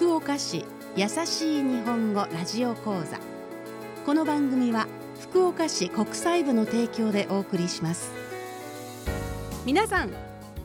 [0.00, 0.64] 福岡市
[0.96, 3.18] 優しい日本語ラジオ講座。
[4.06, 4.86] この番組は
[5.20, 8.10] 福岡市国際部の提供でお送りします。
[9.66, 10.10] 皆さん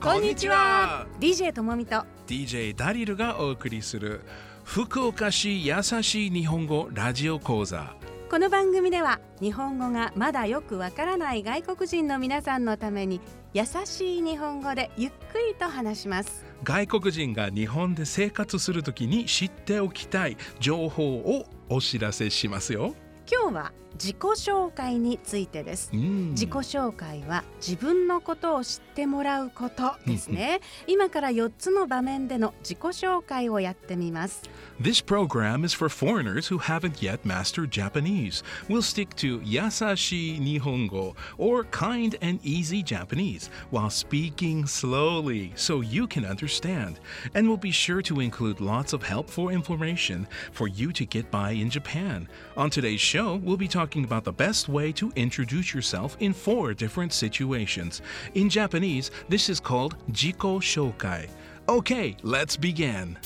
[0.01, 1.05] こんにちは。
[1.19, 2.05] DJ ともみと。
[2.27, 4.21] DJ ダリルがお送りする
[4.63, 7.93] 福岡市優しい日本語ラジオ講座。
[8.29, 13.19] この番組では日本語がまだよくわからない外国人の皆さんのために
[13.53, 22.95] 優しい日本語でゆっくりと話します外国人が日本で生活するときに知っておきたい情報をお知らせしますよ。
[23.31, 34.43] 今日は自己紹介についてですうん自己紹介は自分のことを知ってもらうことですね今から4つの場面での自己紹介をやってみます
[34.77, 38.43] This program is for foreigners who haven't yet mastered Japanese.
[38.67, 46.07] We'll stick to yasashi nihongo or kind and easy Japanese while speaking slowly so you
[46.07, 46.99] can understand.
[47.33, 51.51] And we'll be sure to include lots of helpful information for you to get by
[51.51, 52.27] in Japan.
[52.57, 56.73] On today's show, we'll be talking about the best way to introduce yourself in four
[56.73, 58.01] different situations.
[58.33, 61.29] In Japanese, this is called jiko shokai.
[61.67, 63.17] Okay, let's begin.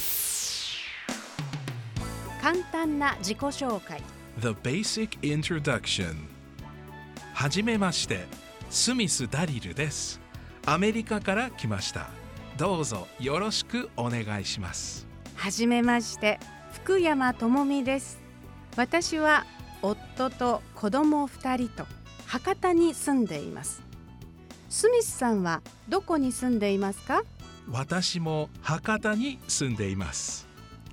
[2.41, 4.02] 簡単な自己紹介
[4.39, 6.15] The Basic Introduction
[7.33, 8.25] はじめまして
[8.69, 10.21] スミス・ダリルです
[10.65, 12.09] アメリカから来ました
[12.57, 16.39] どうぞよろしくお願いしますはじめまして
[16.71, 18.19] 福山智美です
[18.75, 19.45] 私は
[19.81, 21.85] 夫と子供2人と
[22.25, 23.81] 博多に住んでいます。
[24.69, 27.23] スミスさんはどこに住んでいますか？
[27.71, 30.47] 私も博多に住んでいます。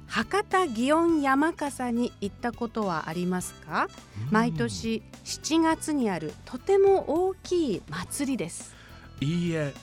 [0.06, 3.88] 博多祇園山笠に行ったことはありますか？
[4.30, 8.74] 毎年7月にあるとても大きい祭りです。
[9.20, 9.74] いいえ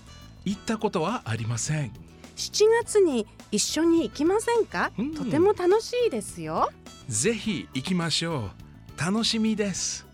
[0.46, 1.92] 行ったことはありません。
[2.36, 4.92] 7月に一緒に行きませんか？
[4.98, 5.14] うん。
[5.14, 6.72] とても楽しいですよ。
[7.10, 8.63] ぜひ行きましょう
[8.98, 10.06] 楽しみです。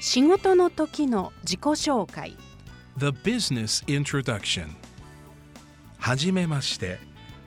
[0.00, 2.36] 仕事の時の自己紹介。
[2.98, 4.68] The Business Introduction
[5.98, 6.98] はじめまして。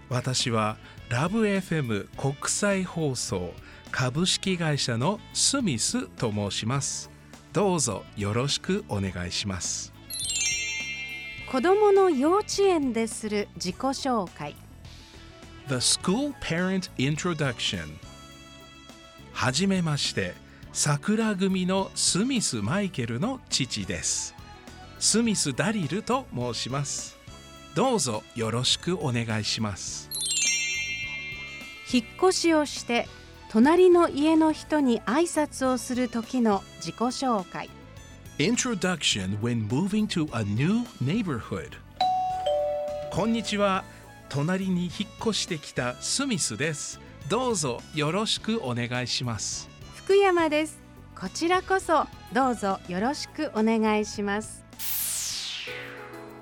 [0.08, 0.78] 私は
[1.10, 3.54] ラブ f m 国際放送
[3.92, 7.10] 株式会社のスミスと申します。
[7.54, 9.94] どうぞよろしくお願いします。
[11.52, 14.56] 子供の幼稚園でする自己紹介。
[15.68, 17.98] The School Parent Introduction
[19.36, 20.34] はじめまして
[20.72, 24.34] 桜組のスミス・マイケルの父です。
[24.98, 27.18] スミス・ダリルと申します。
[27.76, 30.10] どうぞよろしくお願いします。
[31.92, 33.10] 引っ越しをして
[33.52, 37.70] 隣の家の人に挨拶をする時の自己紹介。
[38.40, 41.72] Introduction when moving to a new neighborhood.
[43.12, 43.84] こんにちは。
[44.30, 49.68] 隣に引っ越してきたスミスですどうぞよろしくお願いします。
[49.96, 50.80] 福山です。
[51.20, 54.64] こちらこそどうぞよろしくお願いします。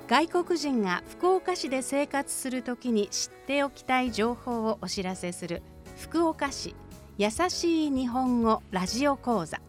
[0.09, 5.63] 外国人が福岡市で生活するときに知っておきたい情報をお知らせする
[6.01, 6.75] 福岡市
[7.17, 9.61] 優しい日本語ラジオ講座。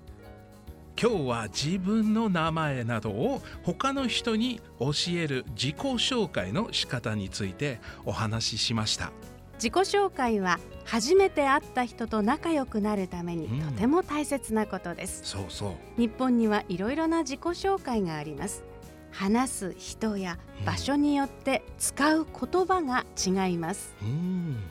[1.01, 9.13] 今日は自分の名前などを他の人に教える自己紹介の仕方についてお話ししました
[9.55, 13.73] 自己紹介は初めて会った人と仲良くなるためにうん。
[13.73, 16.01] とても大切なことです、そうそう。
[16.01, 18.65] 日本にはいろいろな自己紹介があります。
[19.11, 23.95] 話す人や場所によって使う言葉が違います。
[24.03, 24.63] うん。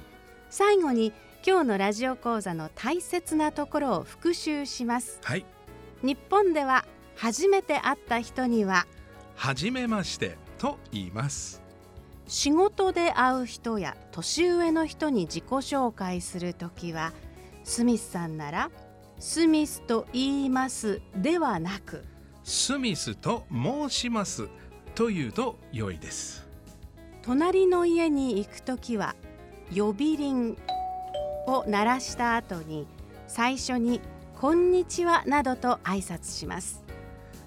[0.49, 1.13] 最後に
[1.45, 5.19] 今日のラジオ講座の大切なところを復習します。
[5.23, 5.45] はい。
[6.03, 8.85] 日本では初めて会った人には
[9.35, 11.62] はじめましてと言います
[12.33, 17.13] 仕事で会う人や年上の人に自己紹介するときは
[17.63, 18.71] スミスさんなら
[19.19, 22.03] スミスと言いますではなく
[22.43, 24.49] スミスと申します
[24.95, 26.47] というと良いです。
[27.21, 29.15] 隣の家に行くときは
[29.73, 30.57] 呼び鈴
[31.45, 32.87] を鳴らした後に
[33.27, 34.01] 最初に
[34.41, 36.83] こんにちはなどと挨拶します。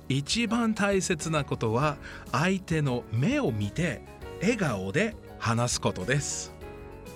[0.08, 1.96] 一番大切なことは
[2.30, 6.52] 相手の目を見て笑顔で話すことです。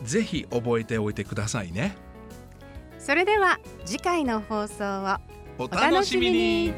[0.02, 1.96] ぜひ覚えておいてくださいね。
[2.98, 5.16] それでは次回の放送を
[5.58, 6.72] おお楽しみに。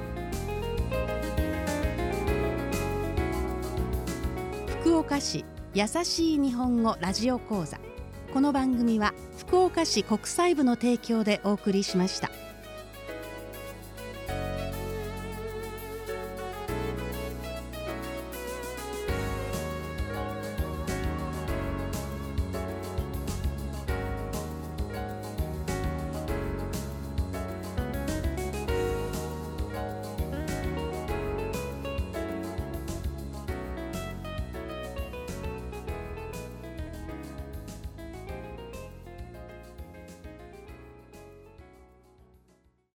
[4.80, 5.44] 福岡市
[5.74, 7.78] 優しい日本語ラジオ講座。
[8.32, 12.30] この番組は福岡市国際部の提供でお送りしました。